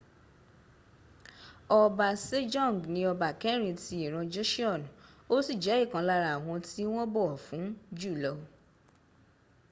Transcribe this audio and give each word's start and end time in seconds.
ọba 1.81 2.07
sejong 2.25 2.79
ni 2.93 3.01
ọba 3.11 3.29
kẹrin 3.41 3.75
ti 3.81 3.93
ìran 4.05 4.27
joseon 4.33 4.81
ó 5.33 5.35
sì 5.45 5.53
jẹ́ 5.63 5.81
ìkan 5.83 6.07
lára 6.09 6.29
àwọn 6.37 6.57
tí 6.69 6.81
wọ́n 6.93 7.11
bọ̀wọ̀ 7.15 7.35
fún 7.45 7.63
jùlọ 7.99 8.31